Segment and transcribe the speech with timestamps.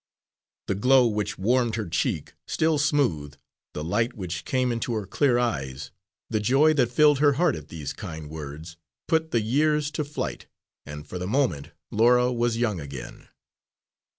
[0.65, 3.35] The glow which warmed her cheek, still smooth,
[3.75, 5.91] the light which came into her clear eyes,
[6.27, 8.77] the joy that filled her heart at these kind words,
[9.07, 10.47] put the years to flight,
[10.87, 13.27] and for the moment Laura was young again.